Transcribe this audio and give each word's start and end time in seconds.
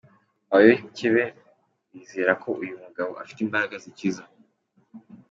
Abayoboke 0.51 1.05
be 1.15 1.23
bizera 1.91 2.33
ko 2.43 2.49
uyu 2.63 2.73
mugabo 2.83 3.11
afite 3.21 3.39
imbaraga 3.41 3.75
zikiza. 3.83 4.23